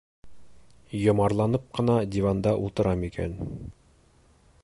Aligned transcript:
Йомарланып 1.01 1.67
ҡына 1.79 1.99
диванда 2.15 2.55
ултырам 2.65 3.05
икән... 3.11 3.39